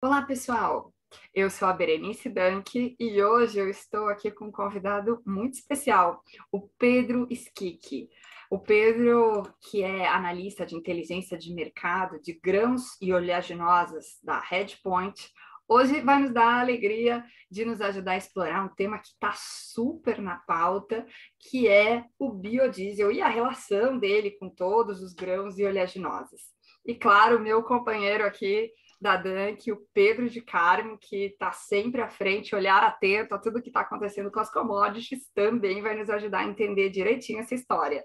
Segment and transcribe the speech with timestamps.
[0.00, 0.94] Olá, pessoal!
[1.34, 6.22] Eu sou a Berenice Danke e hoje eu estou aqui com um convidado muito especial,
[6.52, 8.08] o Pedro Skik.
[8.48, 15.32] O Pedro, que é analista de inteligência de mercado de grãos e oleaginosas da Redpoint,
[15.66, 19.32] hoje vai nos dar a alegria de nos ajudar a explorar um tema que está
[19.34, 21.04] super na pauta,
[21.40, 26.56] que é o biodiesel e a relação dele com todos os grãos e oleaginosas.
[26.86, 28.70] E claro, meu companheiro aqui
[29.00, 33.62] da Dunk, o Pedro de Carmo, que está sempre à frente, olhar atento a tudo
[33.62, 38.04] que está acontecendo com as commodities, também vai nos ajudar a entender direitinho essa história.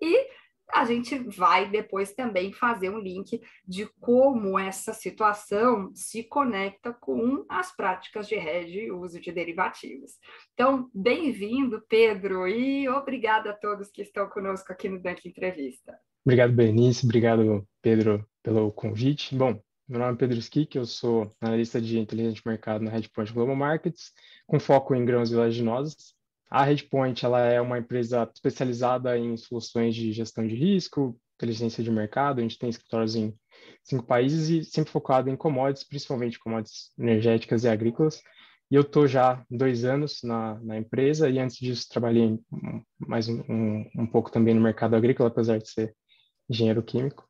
[0.00, 0.28] E
[0.72, 7.44] a gente vai depois também fazer um link de como essa situação se conecta com
[7.48, 10.12] as práticas de hedge e uso de derivativos.
[10.54, 15.98] Então, bem-vindo, Pedro, e obrigado a todos que estão conosco aqui no Dunk Entrevista.
[16.24, 19.34] Obrigado, Bernice, obrigado, Pedro, pelo convite.
[19.34, 23.32] Bom, meu nome é Pedro Skik, eu sou analista de inteligência de mercado na Redpoint
[23.32, 24.12] Global Markets,
[24.46, 26.14] com foco em grãos e oleaginosas.
[26.50, 31.90] A Redpoint ela é uma empresa especializada em soluções de gestão de risco, inteligência de
[31.90, 32.38] mercado.
[32.38, 33.34] A gente tem escritórios em
[33.82, 38.22] cinco países e sempre focado em commodities, principalmente commodities energéticas e agrícolas.
[38.70, 42.38] E eu estou já dois anos na, na, empresa e antes disso trabalhei
[42.98, 45.94] mais um, um, um pouco também no mercado agrícola, apesar de ser
[46.48, 47.28] engenheiro químico.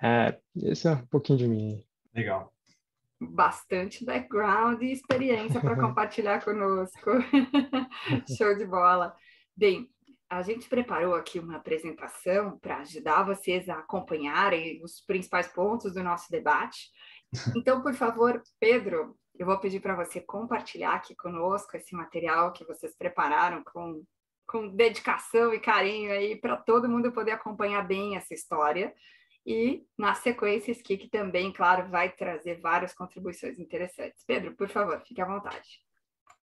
[0.00, 1.85] É, esse é um pouquinho de mim.
[2.16, 2.50] Legal.
[3.20, 7.10] Bastante background e experiência para compartilhar conosco.
[8.36, 9.14] Show de bola.
[9.54, 9.88] Bem,
[10.28, 16.02] a gente preparou aqui uma apresentação para ajudar vocês a acompanharem os principais pontos do
[16.02, 16.90] nosso debate.
[17.54, 22.64] Então, por favor, Pedro, eu vou pedir para você compartilhar aqui conosco esse material que
[22.64, 24.02] vocês prepararam com,
[24.46, 28.94] com dedicação e carinho aí para todo mundo poder acompanhar bem essa história.
[29.46, 34.24] E, na sequência, Skik também, claro, vai trazer várias contribuições interessantes.
[34.26, 35.80] Pedro, por favor, fique à vontade.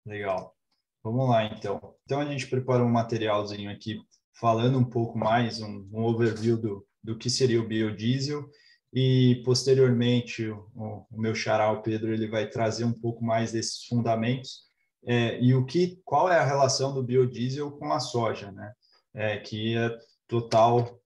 [0.04, 0.56] Legal.
[1.02, 1.94] Vamos lá, então.
[2.04, 4.00] Então, a gente preparou um materialzinho aqui
[4.40, 8.44] falando um pouco mais, um, um overview do, do que seria o biodiesel
[8.92, 13.84] e posteriormente o, o, meu xará, o Pedro, ele vai trazer um pouco mais desses
[13.84, 14.68] fundamentos
[15.06, 18.72] é, e o que, qual é a relação do biodiesel com a soja, né?
[19.14, 19.96] É, que é
[20.28, 20.99] total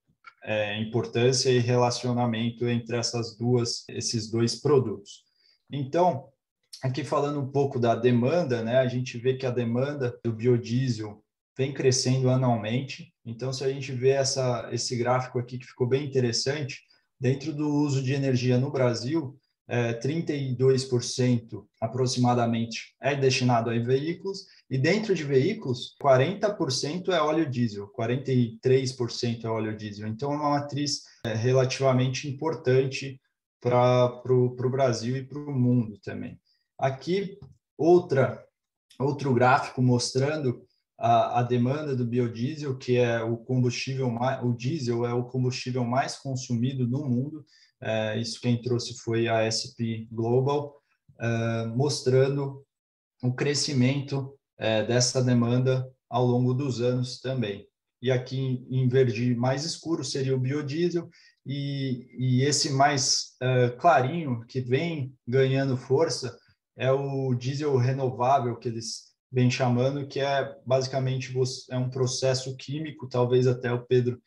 [0.44, 5.24] é, importância e relacionamento entre essas duas, esses dois produtos.
[5.70, 6.28] Então,
[6.82, 11.24] aqui falando um pouco da demanda, né, a gente vê que a demanda do biodiesel
[11.56, 13.12] vem crescendo anualmente.
[13.24, 16.82] Então, se a gente vê essa, esse gráfico aqui que ficou bem interessante,
[17.18, 24.78] dentro do uso de energia no Brasil, é, 32% aproximadamente é destinado a veículos, e
[24.78, 30.08] dentro de veículos, 40% é óleo diesel, 43% é óleo diesel.
[30.08, 33.20] Então, é uma matriz é, relativamente importante
[33.60, 36.38] para o Brasil e para o mundo também.
[36.78, 37.38] Aqui,
[37.78, 38.44] outra,
[38.98, 40.66] outro gráfico mostrando
[40.98, 45.84] a, a, demanda do biodiesel, que é o combustível mais, o diesel é o combustível
[45.84, 47.44] mais consumido no mundo,
[47.80, 50.74] é, isso quem trouxe foi a SP Global,
[51.20, 52.64] é, mostrando
[53.22, 57.66] o crescimento é, dessa demanda ao longo dos anos também.
[58.00, 61.08] E aqui em verde mais escuro seria o biodiesel,
[61.46, 63.36] e, e esse mais
[63.78, 66.38] clarinho, que vem ganhando força,
[66.76, 71.34] é o diesel renovável, que eles vêm chamando, que é basicamente
[71.70, 74.20] é um processo químico, talvez até o Pedro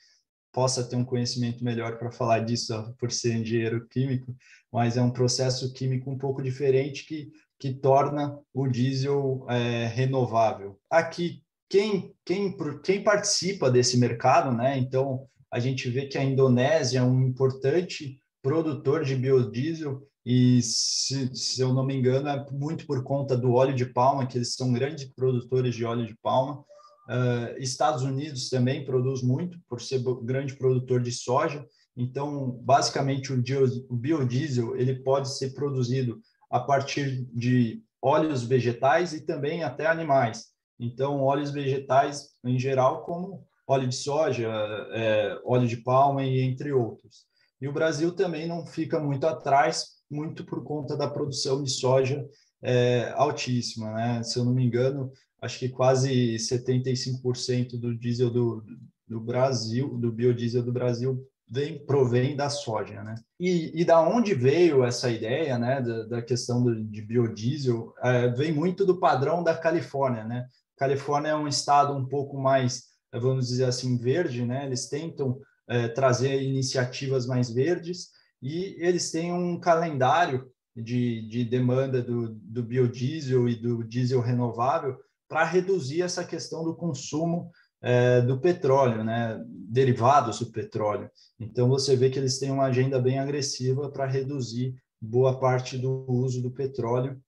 [0.52, 4.35] possa ter um conhecimento melhor para falar disso por ser engenheiro químico,
[4.72, 10.80] mas é um processo químico um pouco diferente que, que torna o diesel é, renovável.
[10.90, 14.78] Aqui, quem, quem, quem participa desse mercado, né?
[14.78, 21.34] Então, a gente vê que a Indonésia é um importante produtor de biodiesel e, se,
[21.34, 24.56] se eu não me engano, é muito por conta do óleo de palma, que eles
[24.56, 26.64] são grandes produtores de óleo de palma,
[27.07, 31.66] Uh, Estados Unidos também produz muito, por ser grande produtor de soja.
[31.95, 36.19] Então, basicamente, o, biodiesel ele pode ser produzido
[36.51, 40.47] a partir de óleos vegetais e também até animais.
[40.79, 44.47] Então, óleos vegetais em geral, como óleo de soja,
[44.91, 47.26] é, óleo de palma e entre outros.
[47.59, 52.23] E o Brasil também não fica muito atrás, muito por conta da produção de soja
[52.61, 54.23] é, altíssima, né?
[54.23, 55.11] Se eu não me engano,
[55.41, 58.63] acho que quase 75% do diesel do,
[59.07, 63.16] do Brasil, do biodiesel do Brasil, vem, provém da soja, né?
[63.39, 68.28] E, e da onde veio essa ideia, né, da, da questão do, de biodiesel, é,
[68.29, 70.47] vem muito do padrão da Califórnia, né?
[70.75, 74.66] Califórnia é um estado um pouco mais, vamos dizer assim, verde, né?
[74.66, 78.09] Eles tentam é, trazer iniciativas mais verdes
[78.41, 84.95] e eles têm um calendário de, de demanda do, do biodiesel e do diesel renovável
[85.28, 87.52] para reduzir essa questão do consumo
[87.82, 91.09] é, do petróleo, né, derivados do petróleo.
[91.40, 96.06] Então, você vê que eles têm uma agenda bem agressiva para reduzir boa parte do
[96.08, 97.22] uso do petróleo,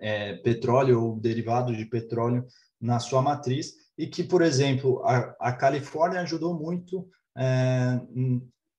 [0.00, 2.46] é, petróleo ou derivado de petróleo
[2.80, 7.06] na sua matriz, e que, por exemplo, a, a Califórnia ajudou muito
[7.36, 8.00] é,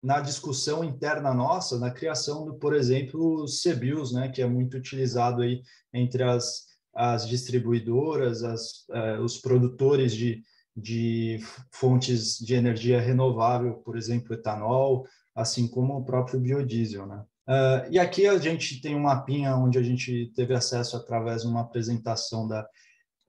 [0.01, 4.75] na discussão interna nossa, na criação do, por exemplo, os CBIOS, né, que é muito
[4.75, 5.61] utilizado aí
[5.93, 10.43] entre as, as distribuidoras, as, uh, os produtores de,
[10.75, 11.39] de
[11.71, 15.05] fontes de energia renovável, por exemplo, etanol,
[15.35, 17.23] assim como o próprio biodiesel, né?
[17.47, 21.47] Uh, e aqui a gente tem um mapinha onde a gente teve acesso através de
[21.47, 22.65] uma apresentação da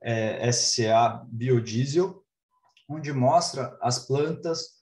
[0.01, 2.23] é, SCA Biodiesel,
[2.89, 4.75] onde mostra as plantas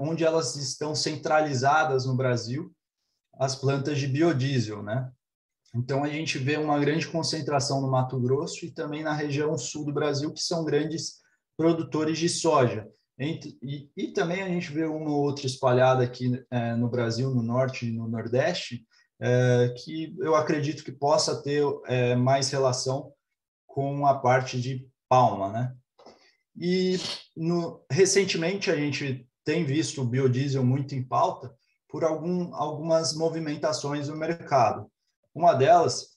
[0.00, 2.72] onde elas estão centralizadas no Brasil,
[3.38, 5.08] as plantas de biodiesel, né?
[5.74, 9.84] Então a gente vê uma grande concentração no Mato Grosso e também na região sul
[9.84, 11.20] do Brasil, que são grandes
[11.56, 12.88] produtores de soja.
[13.18, 17.42] E, e também a gente vê uma ou outra espalhada aqui é, no Brasil, no
[17.42, 18.86] norte e no nordeste,
[19.20, 23.12] é, que eu acredito que possa ter é, mais relação
[23.66, 25.74] com a parte de palma, né?
[26.56, 26.98] E
[27.36, 31.54] no, recentemente a gente tem visto o biodiesel muito em pauta
[31.88, 34.90] por algum, algumas movimentações no mercado.
[35.34, 36.16] Uma delas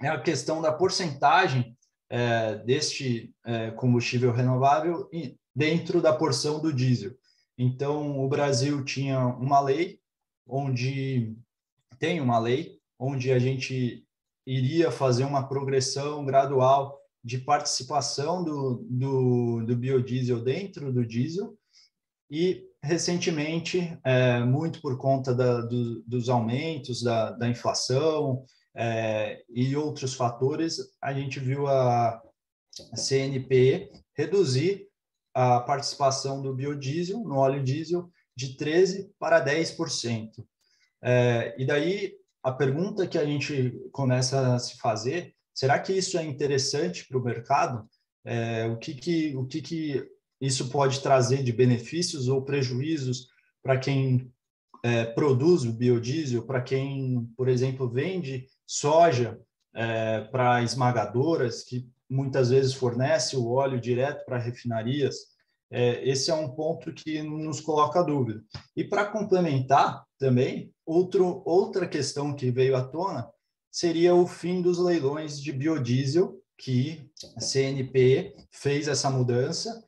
[0.00, 1.76] é a questão da porcentagem
[2.10, 5.08] é, deste é, combustível renovável
[5.54, 7.16] dentro da porção do diesel.
[7.56, 10.00] Então, o Brasil tinha uma lei
[10.46, 11.34] onde
[11.98, 14.04] tem uma lei onde a gente
[14.46, 21.56] iria fazer uma progressão gradual de participação do, do, do biodiesel dentro do diesel
[22.30, 28.44] e recentemente, é, muito por conta da, do, dos aumentos da, da inflação
[28.74, 32.20] é, e outros fatores, a gente viu a
[32.94, 34.88] CNPE reduzir
[35.34, 40.30] a participação do biodiesel no óleo diesel de 13% para 10%.
[41.02, 46.18] É, e daí a pergunta que a gente começa a se fazer Será que isso
[46.18, 47.88] é interessante para o mercado?
[48.24, 50.08] É, o que, que, o que, que
[50.42, 53.28] isso pode trazer de benefícios ou prejuízos
[53.62, 54.28] para quem
[54.82, 59.40] é, produz o biodiesel, para quem, por exemplo, vende soja
[59.72, 65.14] é, para esmagadoras, que muitas vezes fornece o óleo direto para refinarias?
[65.70, 68.42] É, esse é um ponto que nos coloca dúvida.
[68.76, 73.30] E para complementar também, outro, outra questão que veio à tona
[73.70, 79.82] seria o fim dos leilões de biodiesel, que a CNP fez essa mudança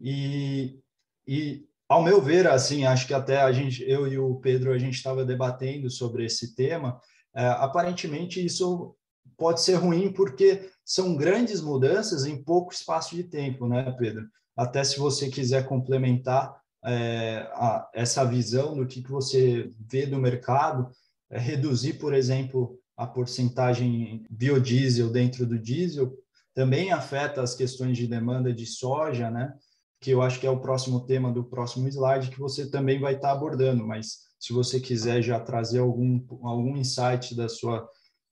[0.00, 0.78] e,
[1.26, 4.78] e ao meu ver, assim, acho que até a gente, eu e o Pedro, a
[4.78, 7.00] gente estava debatendo sobre esse tema.
[7.34, 8.94] É, aparentemente, isso
[9.36, 14.26] pode ser ruim porque são grandes mudanças em pouco espaço de tempo, né, Pedro?
[14.56, 20.18] Até se você quiser complementar é, a, essa visão do que, que você vê do
[20.18, 20.90] mercado,
[21.30, 26.12] é, reduzir, por exemplo, a porcentagem biodiesel dentro do diesel
[26.54, 29.54] também afeta as questões de demanda de soja, né?
[30.00, 33.14] Que eu acho que é o próximo tema do próximo slide que você também vai
[33.14, 33.86] estar abordando.
[33.86, 37.88] Mas se você quiser já trazer algum algum insight da sua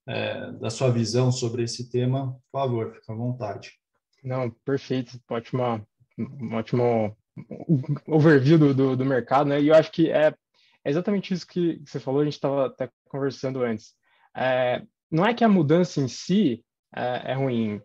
[0.09, 3.73] é, da sua visão sobre esse tema, por favor, fica à vontade.
[4.23, 5.85] Não, perfeito, ótima,
[6.53, 7.17] ótimo
[8.07, 9.61] overview do, do, do mercado, né?
[9.61, 10.29] E eu acho que é,
[10.85, 13.97] é exatamente isso que você falou, a gente estava até conversando antes
[14.37, 16.63] é, não é que a mudança em si
[16.95, 17.81] é, é ruim,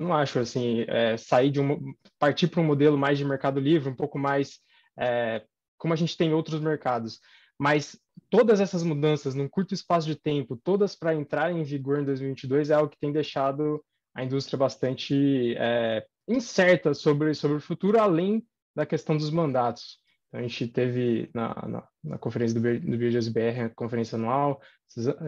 [0.00, 3.88] não acho assim, é, sair de um, partir para um modelo mais de mercado livre,
[3.88, 4.58] um pouco mais
[4.98, 5.42] é,
[5.76, 7.20] como a gente tem em outros mercados,
[7.58, 7.98] mas
[8.30, 12.70] todas essas mudanças num curto espaço de tempo, todas para entrar em vigor em 2022
[12.70, 18.44] é algo que tem deixado a indústria bastante é, incerta sobre, sobre o futuro, além
[18.74, 19.98] da questão dos mandatos.
[20.28, 24.60] Então, a gente teve na, na, na conferência do, do BioGSBR, a conferência anual,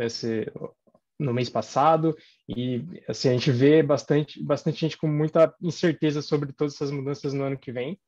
[0.00, 0.50] esse,
[1.18, 2.16] no mês passado,
[2.48, 7.32] e assim, a gente vê bastante, bastante gente com muita incerteza sobre todas essas mudanças
[7.32, 7.98] no ano que vem.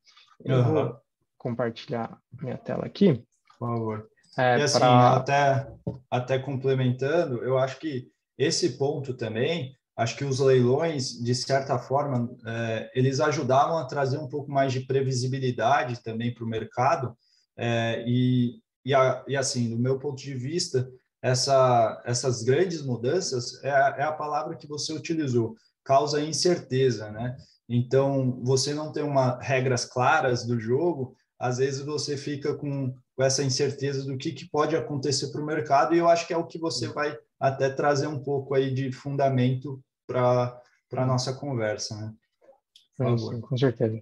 [0.43, 0.63] Eu uhum.
[0.63, 0.97] vou
[1.37, 3.23] compartilhar minha tela aqui.
[3.57, 4.09] Por favor.
[4.37, 5.15] É, e assim, pra...
[5.17, 5.67] até,
[6.09, 12.29] até complementando, eu acho que esse ponto também acho que os leilões, de certa forma,
[12.45, 17.17] é, eles ajudavam a trazer um pouco mais de previsibilidade também para o mercado.
[17.57, 20.89] É, e, e, a, e, assim, do meu ponto de vista,
[21.21, 27.35] essa, essas grandes mudanças é a, é a palavra que você utilizou, causa incerteza, né?
[27.67, 33.23] Então, você não tem uma regras claras do jogo, às vezes você fica com, com
[33.23, 36.37] essa incerteza do que, que pode acontecer para o mercado, e eu acho que é
[36.37, 40.61] o que você vai até trazer um pouco aí de fundamento para
[40.93, 42.13] a nossa conversa, né?
[42.97, 44.01] Sim, com certeza.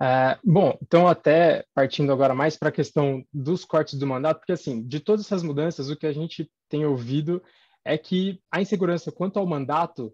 [0.00, 4.52] Uh, bom, então até partindo agora mais para a questão dos cortes do mandato, porque
[4.52, 7.42] assim, de todas essas mudanças, o que a gente tem ouvido
[7.82, 10.12] é que a insegurança quanto ao mandato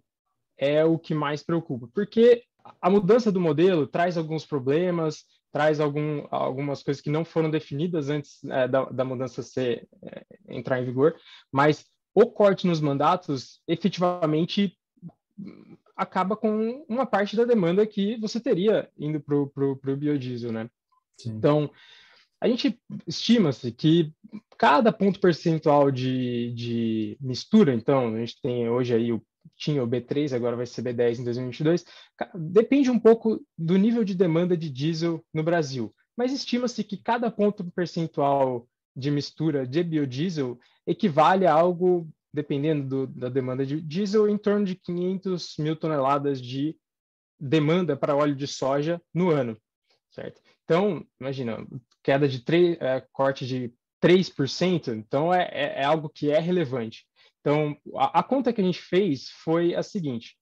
[0.56, 2.44] é o que mais preocupa, porque
[2.80, 8.08] a mudança do modelo traz alguns problemas, traz algum, algumas coisas que não foram definidas
[8.08, 11.16] antes é, da, da, mudança ser, é, entrar em vigor,
[11.50, 11.84] mas
[12.14, 14.78] o corte nos mandatos efetivamente
[16.02, 20.68] acaba com uma parte da demanda que você teria indo para o biodiesel, né?
[21.18, 21.30] Sim.
[21.30, 21.70] Então,
[22.40, 24.12] a gente estima-se que
[24.58, 29.22] cada ponto percentual de, de mistura, então, a gente tem hoje aí o
[29.56, 31.84] tinha o B3, agora vai ser B10 em 2022,
[32.34, 37.30] depende um pouco do nível de demanda de diesel no Brasil, mas estima-se que cada
[37.30, 44.28] ponto percentual de mistura de biodiesel equivale a algo, dependendo do, da demanda de diesel,
[44.28, 46.76] em torno de 500 mil toneladas de
[47.38, 49.56] demanda para óleo de soja no ano,
[50.10, 50.40] certo?
[50.64, 51.66] Então, imagina,
[52.02, 53.72] queda de 3, é, corte de
[54.02, 57.04] 3%, então é, é, é algo que é relevante.
[57.40, 60.36] Então, a, a, conta que a gente fez foi a seguinte: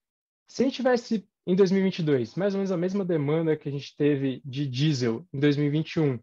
[0.46, 3.96] se a gente tivesse em 2022 mais ou menos a mesma demanda que a gente
[3.96, 6.20] teve de diesel em 2021,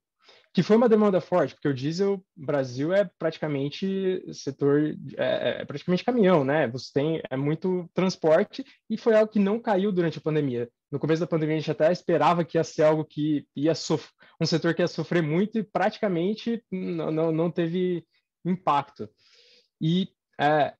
[0.53, 6.03] que foi uma demanda forte, porque o diesel Brasil é praticamente setor, é, é praticamente
[6.03, 6.67] caminhão, né?
[6.69, 10.69] Você tem é muito transporte e foi algo que não caiu durante a pandemia.
[10.91, 14.11] No começo da pandemia a gente até esperava que ia ser algo que ia sofrer,
[14.41, 18.05] um setor que ia sofrer muito e praticamente não, não, não teve
[18.45, 19.09] impacto.
[19.81, 20.73] E é,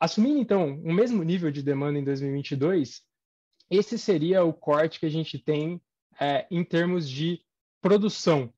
[0.00, 3.02] assumindo, então, o mesmo nível de demanda em 2022,
[3.70, 5.80] esse seria o corte que a gente tem
[6.20, 7.40] é, em termos de
[7.80, 8.52] produção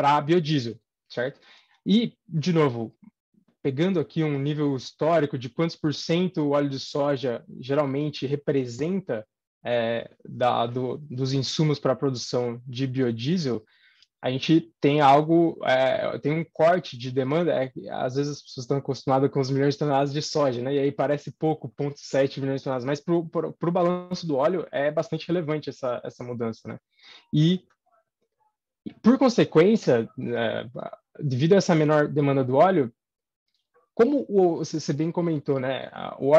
[0.00, 0.76] para biodiesel,
[1.10, 1.38] certo?
[1.84, 2.96] E, de novo,
[3.62, 9.26] pegando aqui um nível histórico de quantos por cento o óleo de soja geralmente representa
[9.62, 13.62] é, da, do, dos insumos para a produção de biodiesel,
[14.22, 18.64] a gente tem algo, é, tem um corte de demanda, é, às vezes as pessoas
[18.64, 20.74] estão acostumadas com os milhões de toneladas de soja, né?
[20.74, 24.90] E aí parece pouco, 0,7 milhões de toneladas, mas para o balanço do óleo é
[24.90, 26.78] bastante relevante essa, essa mudança, né?
[27.34, 27.62] E,
[29.20, 30.66] consequência, é,
[31.20, 32.90] devido a essa menor demanda do óleo,
[33.94, 35.90] como o, você bem comentou, né?
[36.18, 36.32] O,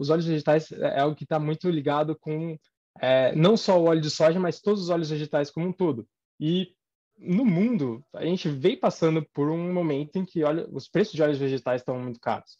[0.00, 2.56] os óleos vegetais é algo que está muito ligado com
[3.00, 6.06] é, não só o óleo de soja, mas todos os óleos vegetais como um todo.
[6.38, 6.72] E
[7.18, 11.38] no mundo, a gente vem passando por um momento em que os preços de óleos
[11.38, 12.56] vegetais estão muito caros.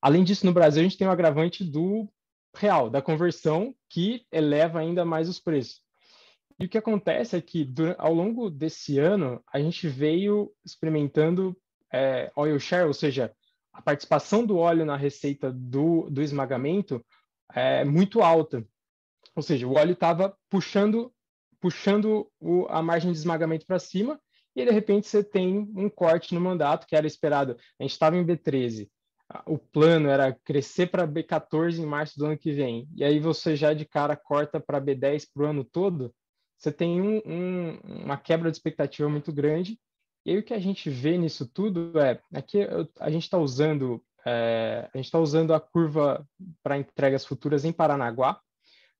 [0.00, 2.08] Além disso, no Brasil, a gente tem o agravante do
[2.56, 5.80] real, da conversão, que eleva ainda mais os preços.
[6.62, 11.56] E o que acontece é que, ao longo desse ano, a gente veio experimentando
[11.92, 13.34] é, oil share, ou seja,
[13.72, 17.04] a participação do óleo na receita do, do esmagamento
[17.52, 18.64] é muito alta.
[19.34, 21.12] Ou seja, o óleo estava puxando
[21.60, 24.20] puxando o, a margem de esmagamento para cima,
[24.54, 27.56] e de repente você tem um corte no mandato que era esperado.
[27.76, 28.88] A gente estava em B13,
[29.46, 33.56] o plano era crescer para B14 em março do ano que vem, e aí você
[33.56, 36.14] já de cara corta para B10 para o ano todo,
[36.62, 39.78] você tem um, um, uma quebra de expectativa muito grande.
[40.24, 42.60] E aí o que a gente vê nisso tudo é, aqui
[43.00, 46.24] a gente está usando é, a gente está usando a curva
[46.62, 48.40] para entregas futuras em Paranaguá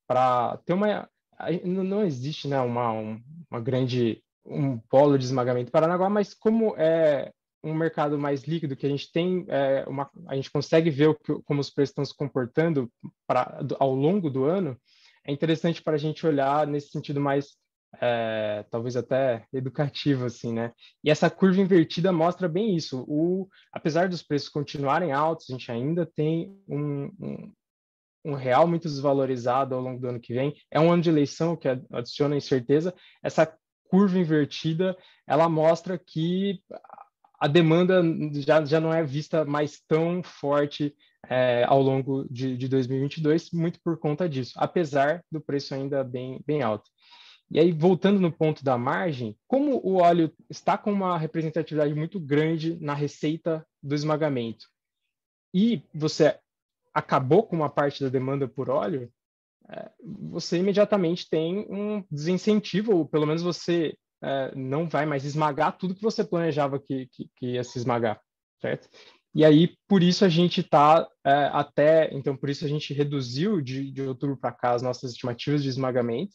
[0.09, 1.09] para ter uma
[1.65, 2.91] não existe né, uma,
[3.51, 8.75] uma grande um polo de esmagamento em Paranaguá, mas como é um mercado mais líquido
[8.75, 11.91] que a gente tem, é, uma, a gente consegue ver o que, como os preços
[11.91, 12.91] estão se comportando
[13.25, 14.77] pra, ao longo do ano,
[15.25, 17.57] é interessante para a gente olhar nesse sentido mais,
[18.01, 20.73] é, talvez até educativo, assim, né?
[21.05, 23.05] E essa curva invertida mostra bem isso.
[23.09, 27.53] O, apesar dos preços continuarem altos, a gente ainda tem um, um,
[28.25, 30.55] um real muito desvalorizado ao longo do ano que vem.
[30.71, 32.95] É um ano de eleição que adiciona incerteza.
[33.23, 33.47] Essa
[33.89, 36.63] curva invertida, ela mostra que
[37.43, 38.01] a demanda
[38.35, 40.95] já, já não é vista mais tão forte
[41.29, 46.41] é, ao longo de, de 2022, muito por conta disso, apesar do preço ainda bem,
[46.47, 46.89] bem alto.
[47.51, 52.21] E aí, voltando no ponto da margem, como o óleo está com uma representatividade muito
[52.21, 54.65] grande na receita do esmagamento,
[55.53, 56.39] e você
[56.95, 59.13] acabou com uma parte da demanda por óleo,
[59.69, 59.91] é,
[60.31, 65.95] você imediatamente tem um desincentivo, ou pelo menos você é, não vai mais esmagar tudo
[65.95, 68.21] que você planejava que, que, que ia se esmagar,
[68.61, 68.89] certo?
[69.35, 73.61] E aí, por isso a gente está é, até, então, por isso a gente reduziu
[73.61, 76.35] de, de outubro para cá as nossas estimativas de esmagamento,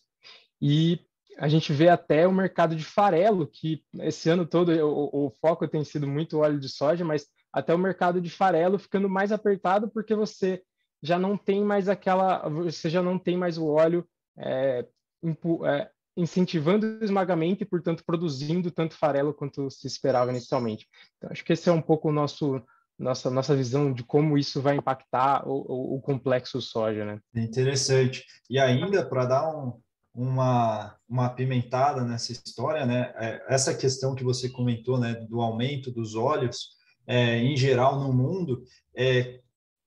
[0.61, 0.99] e
[1.37, 5.67] a gente vê até o mercado de farelo, que esse ano todo o, o, foco
[5.67, 9.87] tem sido muito óleo de soja, mas até o mercado de farelo ficando mais apertado
[9.89, 10.63] porque você
[11.01, 14.85] já não tem mais aquela, você já não tem mais o óleo é,
[15.21, 20.87] impu, é, incentivando o esmagamento e, portanto, produzindo tanto farelo quanto se esperava inicialmente.
[21.17, 22.61] Então, acho que esse é um pouco o nosso
[22.99, 27.19] nossa nossa visão de como isso vai impactar o, o, o complexo soja, né?
[27.35, 28.25] Interessante.
[28.49, 29.79] E ainda para dar um,
[30.17, 33.13] uma, uma apimentada nessa história, né?
[33.17, 36.71] É, essa questão que você comentou, né, do aumento dos óleos,
[37.05, 38.63] é, em geral no mundo,
[38.95, 39.39] é,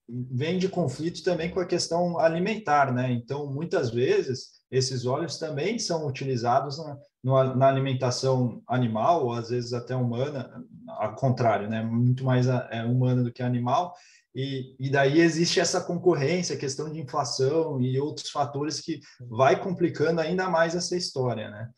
[0.08, 3.10] vem de conflito também com a questão alimentar, né?
[3.10, 6.78] Então, muitas vezes, esses óleos também são utilizados
[7.22, 11.82] na, na alimentação animal, ou às vezes até humana, ao contrário, né?
[11.82, 13.94] Muito mais é, humana do que animal,
[14.34, 20.20] e, e daí existe essa concorrência, questão de inflação e outros fatores que vai complicando
[20.20, 21.68] ainda mais essa história, né?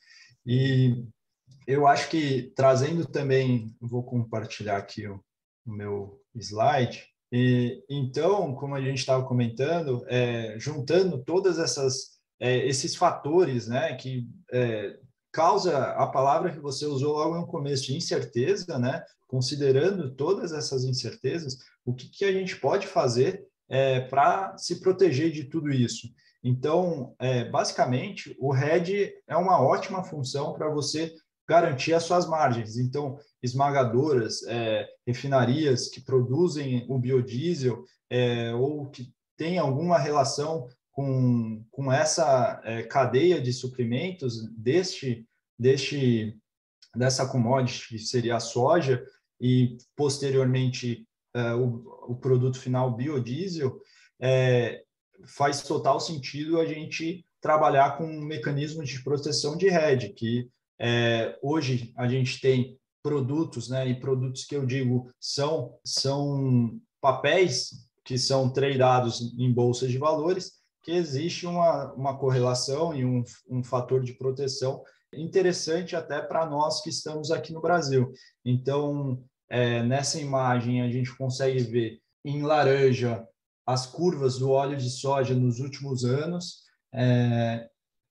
[0.44, 1.04] E
[1.66, 5.22] eu acho que trazendo também, vou compartilhar aqui o,
[5.64, 7.06] o meu slide.
[7.32, 12.11] E, então, como a gente estava comentando, é, juntando todas essas
[12.42, 14.98] é, esses fatores, né, que é,
[15.30, 19.02] causa a palavra que você usou logo no começo de incerteza, né?
[19.28, 21.56] Considerando todas essas incertezas,
[21.86, 26.08] o que, que a gente pode fazer é, para se proteger de tudo isso.
[26.42, 31.14] Então, é, basicamente, o RED é uma ótima função para você
[31.48, 32.76] garantir as suas margens.
[32.76, 41.64] Então, esmagadoras, é, refinarias que produzem o biodiesel é, ou que têm alguma relação com,
[41.70, 45.26] com essa é, cadeia de suprimentos deste,
[45.58, 46.38] deste,
[46.94, 49.04] dessa commodity, que seria a soja,
[49.40, 53.80] e posteriormente é, o, o, produto final biodiesel,
[54.20, 54.84] é,
[55.26, 61.38] faz total sentido a gente trabalhar com um mecanismo de proteção de rede, que é,
[61.42, 68.16] hoje a gente tem produtos, né, e produtos que eu digo são, são papéis que
[68.16, 74.02] são tradeados em bolsas de valores, que existe uma, uma correlação e um, um fator
[74.02, 74.82] de proteção
[75.14, 78.12] interessante até para nós que estamos aqui no Brasil.
[78.44, 83.26] Então, é, nessa imagem a gente consegue ver em laranja
[83.66, 87.68] as curvas do óleo de soja nos últimos anos, é,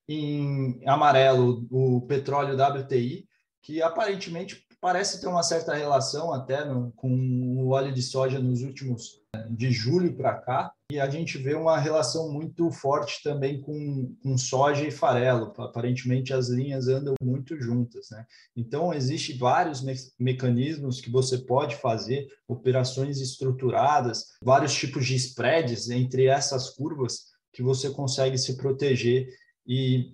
[0.08, 3.28] em amarelo o petróleo WTI,
[3.62, 8.64] que aparentemente parece ter uma certa relação até no, com o óleo de soja nos
[8.64, 14.14] últimos de julho para cá, e a gente vê uma relação muito forte também com,
[14.22, 15.54] com soja e farelo.
[15.58, 18.10] Aparentemente, as linhas andam muito juntas.
[18.10, 18.26] Né?
[18.58, 25.90] Então, existem vários me mecanismos que você pode fazer, operações estruturadas, vários tipos de spreads
[25.90, 29.30] entre essas curvas que você consegue se proteger
[29.66, 30.14] e,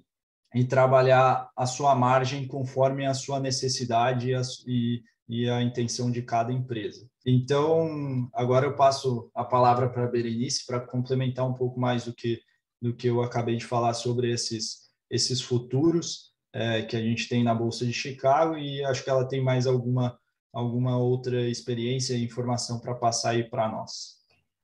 [0.53, 6.09] e trabalhar a sua margem conforme a sua necessidade e, a, e, e a intenção
[6.09, 7.07] de cada empresa.
[7.25, 12.13] Então, agora eu passo a palavra para a Berenice para complementar um pouco mais do
[12.13, 12.41] que,
[12.81, 17.43] do que eu acabei de falar sobre esses, esses futuros é, que a gente tem
[17.43, 20.17] na Bolsa de Chicago e acho que ela tem mais alguma,
[20.53, 24.17] alguma outra experiência e informação para passar aí para nós.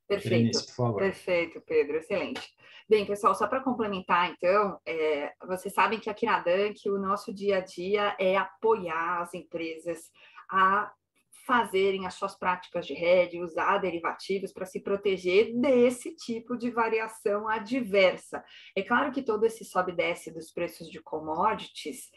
[0.07, 1.01] Perfeito, Berenice, por favor.
[1.01, 2.41] perfeito, Pedro, excelente.
[2.89, 7.33] Bem, pessoal, só para complementar, então, é, vocês sabem que aqui na Dunk o nosso
[7.33, 10.11] dia a dia é apoiar as empresas
[10.51, 10.91] a
[11.45, 17.47] fazerem as suas práticas de hedge, usar derivativos para se proteger desse tipo de variação
[17.47, 18.43] adversa.
[18.75, 22.09] É claro que todo esse sobe e desce dos preços de commodities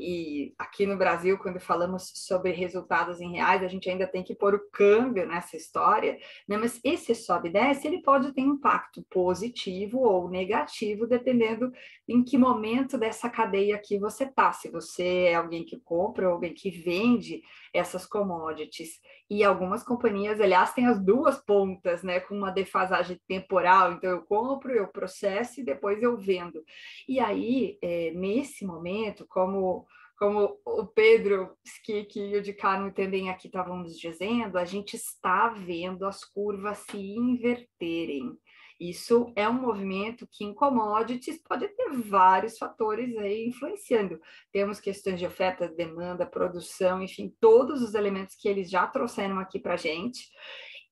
[0.00, 4.34] e aqui no Brasil, quando falamos sobre resultados em reais, a gente ainda tem que
[4.34, 6.56] pôr o câmbio nessa história, né?
[6.56, 11.70] mas esse sobe e desce, ele pode ter impacto positivo ou negativo, dependendo
[12.08, 14.50] em que momento dessa cadeia aqui você está.
[14.52, 19.00] Se você é alguém que compra ou alguém que vende essas commodities.
[19.28, 22.20] E algumas companhias, aliás, têm as duas pontas, né?
[22.20, 23.92] Com uma defasagem temporal.
[23.92, 26.62] Então, eu compro, eu processo e depois eu vendo.
[27.08, 29.86] E aí, é, nesse momento, como
[30.20, 34.94] como o Pedro Skik e o de Carmo também aqui estavam nos dizendo, a gente
[34.94, 38.36] está vendo as curvas se inverterem.
[38.80, 44.18] Isso é um movimento que em commodities pode ter vários fatores aí influenciando.
[44.50, 49.58] Temos questões de oferta, demanda, produção, enfim, todos os elementos que eles já trouxeram aqui
[49.58, 50.30] para a gente.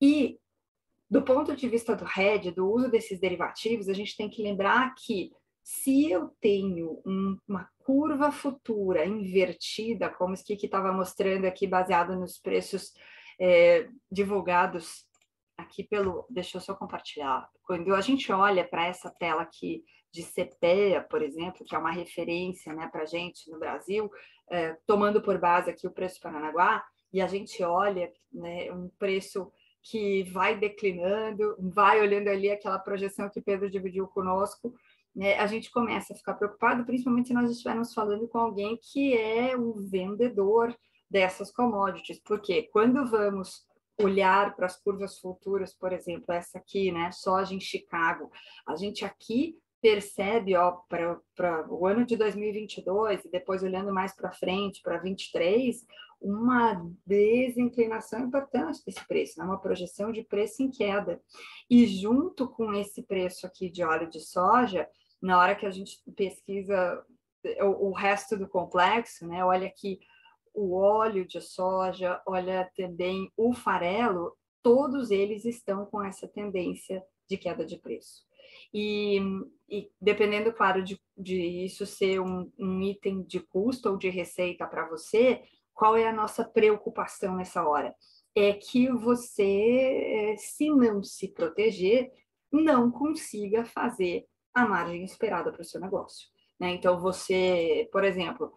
[0.03, 0.38] E
[1.11, 4.94] do ponto de vista do hedge, do uso desses derivativos, a gente tem que lembrar
[4.94, 11.66] que se eu tenho um, uma curva futura invertida, como o que estava mostrando aqui,
[11.66, 12.92] baseado nos preços
[13.40, 15.07] é, divulgados
[15.57, 16.27] aqui pelo.
[16.29, 17.48] Deixa eu só compartilhar.
[17.69, 21.91] Quando a gente olha para essa tela aqui de CPEA, por exemplo, que é uma
[21.91, 24.11] referência né, para a gente no Brasil,
[24.51, 29.53] é, tomando por base aqui o preço Paranaguá, e a gente olha né, um preço
[29.83, 34.75] que vai declinando, vai olhando ali aquela projeção que Pedro dividiu conosco,
[35.15, 39.15] né, a gente começa a ficar preocupado, principalmente se nós estivermos falando com alguém que
[39.15, 40.75] é o vendedor
[41.11, 43.68] dessas commodities, porque quando vamos
[44.01, 48.31] olhar para as curvas futuras, por exemplo, essa aqui, né, soja em Chicago,
[48.67, 54.33] a gente aqui percebe, ó, para o ano de 2022 e depois olhando mais para
[54.33, 55.87] frente, para 23,
[56.21, 59.45] uma desinclinação importante desse preço, né?
[59.45, 61.21] uma projeção de preço em queda.
[61.71, 64.89] E junto com esse preço aqui de óleo de soja,
[65.23, 67.05] na hora que a gente pesquisa
[67.61, 69.45] o, o resto do complexo, né?
[69.45, 70.01] Olha aqui
[70.59, 77.37] o óleo de soja, olha também o farelo, todos eles estão com essa tendência de
[77.37, 78.27] queda de preço.
[78.75, 79.21] E,
[79.68, 84.66] e dependendo, claro, de, de isso ser um, um item de custo ou de receita
[84.66, 85.42] para você,
[85.73, 87.94] qual é a nossa preocupação nessa hora?
[88.35, 92.11] É que você, se não se proteger,
[92.51, 96.29] não consiga fazer a margem esperada para o seu negócio.
[96.59, 96.71] Né?
[96.71, 98.53] Então, você, por exemplo,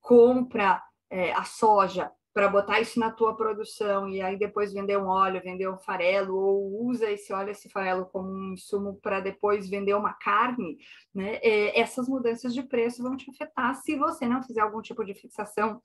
[0.00, 5.06] compra é, a soja para botar isso na tua produção e aí depois vender um
[5.06, 9.70] óleo, vender um farelo, ou usa esse óleo, esse farelo como um insumo para depois
[9.70, 10.76] vender uma carne,
[11.14, 11.36] né?
[11.36, 15.14] É, essas mudanças de preço vão te afetar se você não fizer algum tipo de
[15.14, 15.80] fixação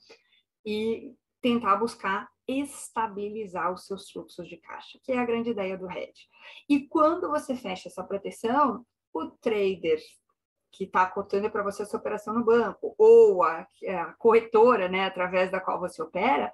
[0.65, 5.89] e tentar buscar estabilizar os seus fluxos de caixa, que é a grande ideia do
[5.89, 6.27] hedge.
[6.67, 9.99] E quando você fecha essa proteção, o trader
[10.71, 15.51] que está cotando para você essa operação no banco, ou a, a, corretora, né, através
[15.51, 16.51] da qual você opera,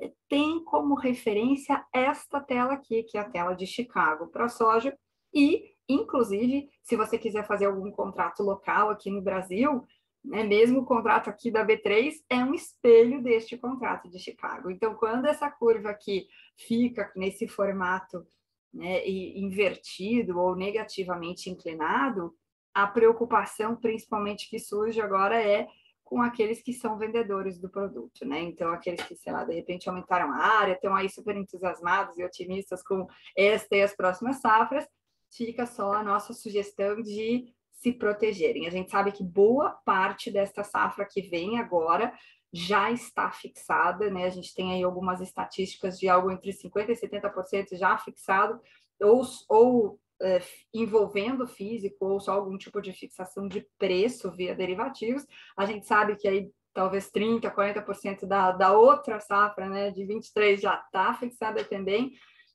[0.00, 4.96] eh, tem como referência esta tela aqui, que é a tela de Chicago para soja,
[5.32, 9.86] e, inclusive, se você quiser fazer algum contrato local aqui no Brasil,
[10.24, 14.70] né, mesmo o contrato aqui da B3 é um espelho deste contrato de Chicago.
[14.70, 18.26] Então, quando essa curva aqui fica nesse formato
[18.72, 22.34] né, invertido ou negativamente inclinado,
[22.74, 25.66] a preocupação principalmente que surge agora é
[26.10, 28.40] com aqueles que são vendedores do produto, né?
[28.40, 32.24] Então, aqueles que, sei lá, de repente aumentaram a área, estão aí super entusiasmados e
[32.24, 33.06] otimistas com
[33.36, 34.84] esta e as próximas safras,
[35.30, 38.66] fica só a nossa sugestão de se protegerem.
[38.66, 42.12] A gente sabe que boa parte desta safra que vem agora
[42.52, 44.24] já está fixada, né?
[44.24, 48.60] A gente tem aí algumas estatísticas de algo entre 50% e 70% já fixado,
[49.00, 50.40] ou, ou é,
[50.72, 56.16] envolvendo físico ou só algum tipo de fixação de preço via derivativos, a gente sabe
[56.16, 61.64] que aí talvez 30%, 40% da, da outra safra, né, de 23 já está fixada
[61.64, 62.12] também,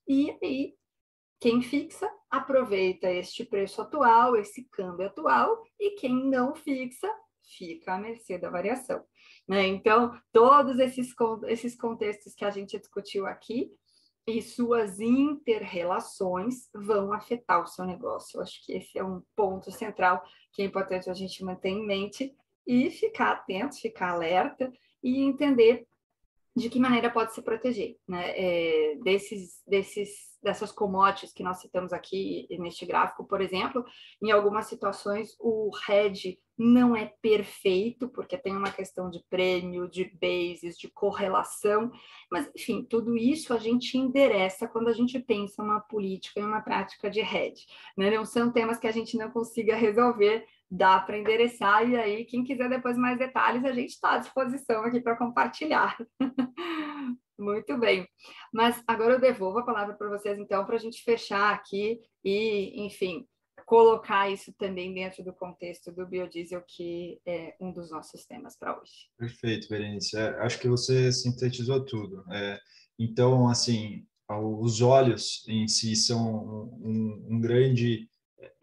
[0.08, 0.74] e aí
[1.40, 7.12] quem fixa aproveita este preço atual, esse câmbio atual, e quem não fixa
[7.58, 9.04] fica à mercê da variação.
[9.48, 9.68] Né?
[9.68, 11.14] Então, todos esses,
[11.48, 13.72] esses contextos que a gente discutiu aqui
[14.28, 18.38] e suas interrelações vão afetar o seu negócio.
[18.38, 21.86] Eu acho que esse é um ponto central que é importante a gente manter em
[21.86, 22.36] mente
[22.66, 24.72] e ficar atento, ficar alerta
[25.04, 25.88] e entender
[26.56, 28.32] de que maneira pode se proteger né?
[28.36, 33.84] É, desses, desses dessas commodities que nós citamos aqui neste gráfico, por exemplo,
[34.24, 40.06] em algumas situações o hedge não é perfeito, porque tem uma questão de prêmio, de
[40.06, 41.92] bases, de correlação,
[42.32, 46.62] mas, enfim, tudo isso a gente endereça quando a gente pensa uma política e uma
[46.62, 47.66] prática de hedge.
[47.98, 48.10] Né?
[48.12, 52.44] Não são temas que a gente não consiga resolver, dá para endereçar, e aí, quem
[52.44, 55.98] quiser depois mais detalhes, a gente está à disposição aqui para compartilhar.
[57.38, 58.08] Muito bem.
[58.54, 62.86] Mas agora eu devolvo a palavra para vocês, então, para a gente fechar aqui e,
[62.86, 63.26] enfim,
[63.66, 68.80] colocar isso também dentro do contexto do biodiesel, que é um dos nossos temas para
[68.80, 69.10] hoje.
[69.18, 70.18] Perfeito, Berenice.
[70.18, 72.24] É, acho que você sintetizou tudo.
[72.32, 72.60] É,
[72.98, 78.10] então, assim, os óleos em si são um, um grande...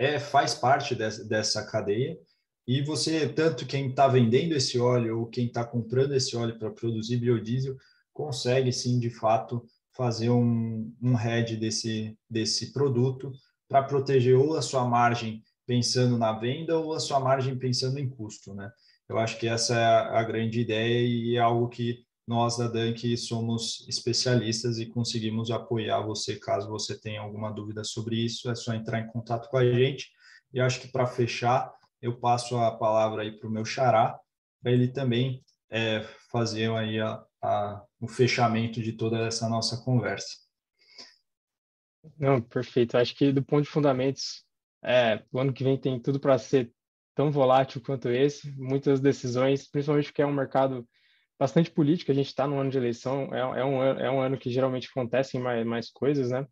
[0.02, 2.18] É, faz parte dessa, dessa cadeia,
[2.66, 6.70] e você, tanto quem está vendendo esse óleo ou quem está comprando esse óleo para
[6.70, 7.76] produzir biodiesel,
[8.12, 13.32] consegue sim, de fato, fazer um, um head desse, desse produto
[13.68, 18.08] para proteger ou a sua margem pensando na venda ou a sua margem pensando em
[18.08, 18.70] custo, né?
[19.08, 19.84] Eu acho que essa é
[20.18, 26.00] a grande ideia e é algo que nós da Dunk somos especialistas e conseguimos apoiar
[26.02, 29.64] você caso você tenha alguma dúvida sobre isso, é só entrar em contato com a
[29.64, 30.10] gente.
[30.52, 34.18] E acho que para fechar, eu passo a palavra aí para o meu xará,
[34.62, 40.36] para ele também é, fazer aí a, a, o fechamento de toda essa nossa conversa.
[42.18, 42.96] Não, perfeito.
[42.96, 44.44] Acho que do ponto de fundamentos,
[44.84, 46.72] é, o ano que vem tem tudo para ser
[47.14, 48.50] tão volátil quanto esse.
[48.56, 50.86] Muitas decisões, principalmente porque é um mercado
[51.42, 52.12] bastante político.
[52.12, 54.88] A gente está no ano de eleição, é, é, um, é um ano que geralmente
[54.88, 56.46] acontecem mais, mais coisas, né?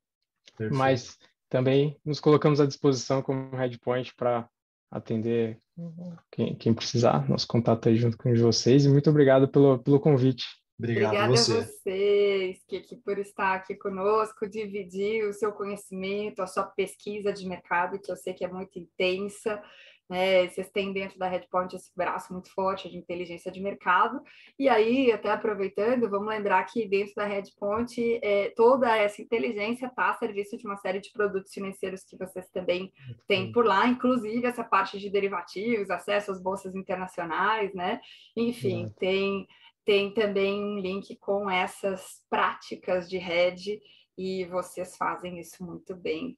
[0.57, 0.77] Perfeito.
[0.77, 1.17] Mas
[1.49, 4.49] também nos colocamos à disposição como Redpoint para
[4.91, 5.61] atender
[6.33, 7.29] quem, quem, precisar.
[7.29, 10.45] Nosso contato aí junto com vocês e muito obrigado pelo, pelo convite.
[10.77, 11.53] Obrigado Obrigada você.
[11.53, 17.47] a vocês, que por estar aqui conosco, dividir o seu conhecimento, a sua pesquisa de
[17.47, 19.63] mercado, que eu sei que é muito intensa.
[20.11, 20.49] Né?
[20.49, 24.21] Vocês têm dentro da Redpoint esse braço muito forte de inteligência de mercado.
[24.59, 30.11] E aí, até aproveitando, vamos lembrar que dentro da Redpoint, é, toda essa inteligência está
[30.11, 32.93] a serviço de uma série de produtos financeiros que vocês também
[33.29, 38.01] têm por lá, inclusive essa parte de derivativos, acesso às bolsas internacionais, né?
[38.37, 39.47] Enfim, tem
[39.85, 43.81] tem também um link com essas práticas de rede
[44.17, 46.37] e vocês fazem isso muito bem.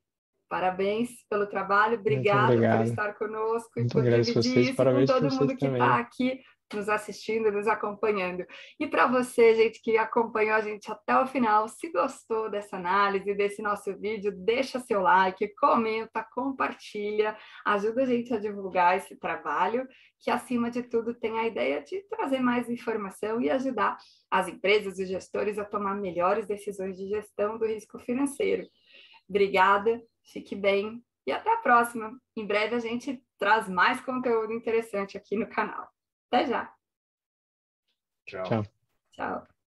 [0.53, 5.35] Parabéns pelo trabalho, obrigada por estar conosco muito e por dividir vocês, isso com todo
[5.35, 6.43] mundo que está aqui
[6.75, 8.45] nos assistindo, nos acompanhando.
[8.79, 13.35] E para você, gente, que acompanhou a gente até o final, se gostou dessa análise,
[13.35, 17.35] desse nosso vídeo, deixa seu like, comenta, compartilha,
[17.65, 19.89] ajuda a gente a divulgar esse trabalho,
[20.21, 23.97] que acima de tudo tem a ideia de trazer mais informação e ajudar
[24.31, 28.67] as empresas e gestores a tomar melhores decisões de gestão do risco financeiro.
[29.33, 32.21] Obrigada, fique bem e até a próxima.
[32.37, 35.89] Em breve a gente traz mais conteúdo interessante aqui no canal.
[36.31, 36.75] Até já.
[38.27, 38.43] Tchau.
[38.43, 38.63] Tchau.
[39.13, 39.53] Tchau.